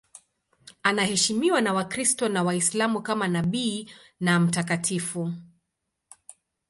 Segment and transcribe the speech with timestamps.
[0.83, 3.89] Anaheshimiwa na Wakristo na Waislamu kama nabii
[4.19, 5.33] na mtakatifu.